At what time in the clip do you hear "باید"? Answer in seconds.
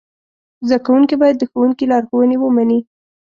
1.21-1.35